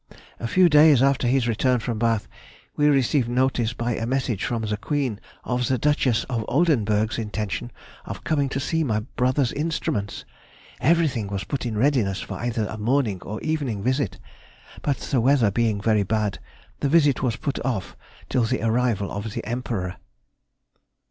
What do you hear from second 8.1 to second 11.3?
coming to see my brother's instruments. Everything